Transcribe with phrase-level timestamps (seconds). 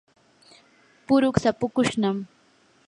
[1.07, 2.17] puruksa puqushnam.